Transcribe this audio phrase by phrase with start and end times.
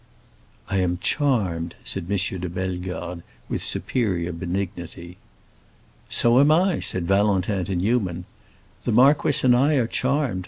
[0.67, 2.39] "I am charmed!" said M.
[2.39, 5.17] de Bellegarde, with superior benignity.
[6.09, 8.25] "So am I," said Valentin to Newman.
[8.83, 10.39] "The marquis and I are charmed.